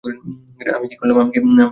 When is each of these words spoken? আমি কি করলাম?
আমি 0.75 0.85
কি 0.89 0.95
করলাম? 0.99 1.17